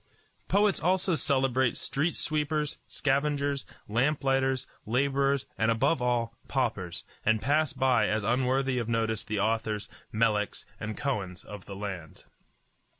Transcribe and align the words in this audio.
Poets 0.47 0.79
also 0.79 1.13
celebrate 1.13 1.77
street 1.77 2.15
sweepers, 2.15 2.79
scavengers, 2.87 3.67
lamp 3.87 4.23
lighters, 4.23 4.65
laborers, 4.87 5.45
and 5.59 5.69
above 5.69 6.01
all, 6.01 6.35
paupers, 6.47 7.03
and 7.23 7.39
pass 7.39 7.71
by 7.71 8.07
as 8.07 8.23
unworthy 8.23 8.79
of 8.79 8.89
notice 8.89 9.23
the 9.23 9.39
authors, 9.39 9.87
Meleks, 10.11 10.65
and 10.79 10.97
Kohens 10.97 11.43
of 11.45 11.65
the 11.65 11.75
land. 11.75 12.23